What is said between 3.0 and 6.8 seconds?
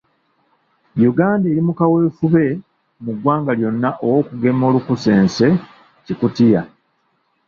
mu ggwanga lyonna ow'okugema olunkusense-Kikutiya.